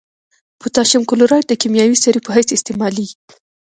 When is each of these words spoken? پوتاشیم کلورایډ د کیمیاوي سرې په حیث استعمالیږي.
پوتاشیم 0.61 1.01
کلورایډ 1.09 1.45
د 1.47 1.53
کیمیاوي 1.61 1.97
سرې 2.03 2.19
په 2.25 2.31
حیث 2.35 2.49
استعمالیږي. 2.53 3.15